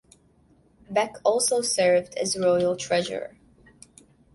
[0.89, 3.37] Beck also served as royal treasurer.